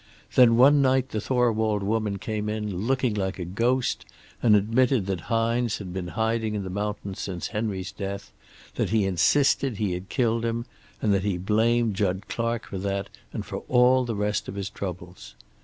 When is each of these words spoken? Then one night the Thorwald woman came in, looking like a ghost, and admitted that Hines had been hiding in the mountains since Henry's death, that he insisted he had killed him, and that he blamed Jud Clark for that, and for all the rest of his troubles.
Then 0.33 0.55
one 0.57 0.81
night 0.81 1.09
the 1.09 1.21
Thorwald 1.21 1.83
woman 1.83 2.17
came 2.17 2.49
in, 2.49 2.75
looking 2.87 3.13
like 3.13 3.37
a 3.37 3.45
ghost, 3.45 4.03
and 4.41 4.55
admitted 4.55 5.05
that 5.05 5.19
Hines 5.29 5.77
had 5.77 5.93
been 5.93 6.07
hiding 6.07 6.55
in 6.55 6.63
the 6.63 6.71
mountains 6.71 7.19
since 7.19 7.49
Henry's 7.49 7.91
death, 7.91 8.31
that 8.73 8.89
he 8.89 9.05
insisted 9.05 9.77
he 9.77 9.93
had 9.93 10.09
killed 10.09 10.43
him, 10.43 10.65
and 11.03 11.13
that 11.13 11.21
he 11.23 11.37
blamed 11.37 11.95
Jud 11.95 12.27
Clark 12.27 12.65
for 12.65 12.79
that, 12.79 13.09
and 13.31 13.45
for 13.45 13.57
all 13.69 14.03
the 14.03 14.15
rest 14.15 14.47
of 14.47 14.55
his 14.55 14.71
troubles. 14.71 15.35